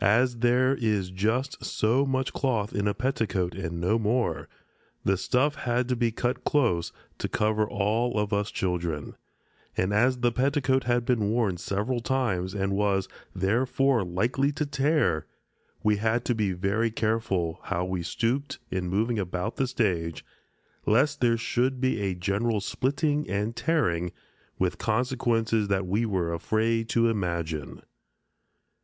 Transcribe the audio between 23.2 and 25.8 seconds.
and tearing, with consequences